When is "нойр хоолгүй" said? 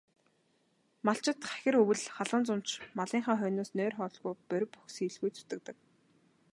3.75-4.33